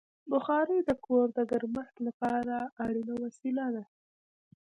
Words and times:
بخاري 0.31 0.77
د 0.83 0.89
کور 1.05 1.27
د 1.37 1.39
ګرمښت 1.51 1.95
لپاره 2.07 2.55
اړینه 2.83 3.15
وسیله 3.23 3.65
ده. 3.75 3.83